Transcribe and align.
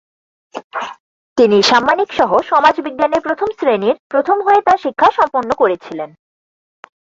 তিনি 1.37 1.57
সাম্মানিক 1.61 2.09
সহ 2.13 2.31
সমাজবিজ্ঞানে 2.51 3.17
প্রথম 3.19 3.49
শ্রেণীর 3.59 3.95
প্রথম 4.09 4.37
হয়ে 4.41 4.61
তাঁর 4.61 4.77
শিক্ষা 4.77 5.09
সম্পন্ন 5.11 5.49
করেছিলেন। 5.53 6.09